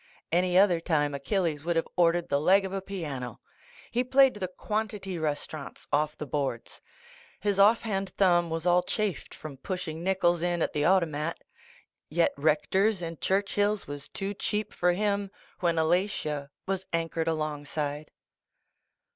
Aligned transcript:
Any 0.31 0.57
other 0.57 0.79
time 0.79 1.13
Achilles 1.13 1.63
would 1.63 1.75
have 1.75 1.87
or 1.95 2.11
dered 2.13 2.27
the 2.27 2.39
leg 2.41 2.65
of 2.65 2.73
a 2.73 2.81
piano. 2.81 3.39
He 3.91 4.03
played 4.03 4.33
the 4.33 4.47
"quantity" 4.47 5.19
restaurants 5.19 5.85
off 5.93 6.17
the 6.17 6.25
boards. 6.25 6.81
His 7.39 7.59
off 7.59 7.81
hand 7.83 8.11
thumb 8.17 8.49
was 8.49 8.65
all 8.65 8.81
chafed 8.81 9.35
from 9.35 9.57
push 9.57 9.87
ing 9.87 10.03
nickels 10.03 10.41
in 10.41 10.63
at 10.63 10.73
the 10.73 10.85
automat— 10.87 11.37
yet 12.09 12.33
Rector's 12.35 13.03
and 13.03 13.21
Churchill's 13.21 13.85
was 13.85 14.09
too 14.09 14.33
cheap 14.33 14.73
for 14.73 14.93
him 14.93 15.29
when 15.59 15.75
Alatia 15.77 16.49
was 16.65 16.87
anchored 16.91 17.27
alongside. 17.27 18.09